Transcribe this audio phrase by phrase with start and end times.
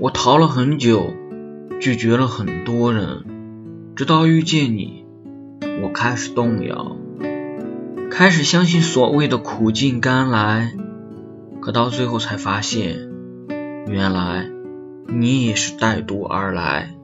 [0.00, 1.12] 我逃了很久
[1.80, 3.24] 拒绝了很多人
[3.96, 5.04] 直到遇见你
[5.82, 6.96] 我开始动摇
[8.08, 10.72] 开始相信所谓的苦尽甘来
[11.60, 13.10] 可到最后才发现
[13.88, 14.48] 原来
[15.08, 16.94] 你也是带毒而来